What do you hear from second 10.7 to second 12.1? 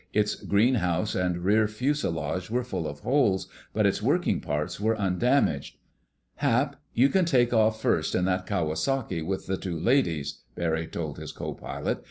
told his co pilot.